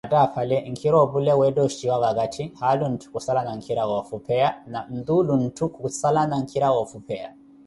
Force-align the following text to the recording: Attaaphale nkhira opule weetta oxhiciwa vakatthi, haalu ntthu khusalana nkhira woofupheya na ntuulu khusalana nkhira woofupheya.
Attaaphale 0.07 0.57
nkhira 0.71 0.95
opule 1.05 1.31
weetta 1.39 1.61
oxhiciwa 1.65 1.97
vakatthi, 2.03 2.43
haalu 2.59 2.85
ntthu 2.93 3.07
khusalana 3.13 3.51
nkhira 3.57 3.83
woofupheya 3.89 4.49
na 4.71 4.79
ntuulu 4.95 5.33
khusalana 5.75 6.35
nkhira 6.43 6.67
woofupheya. 6.75 7.29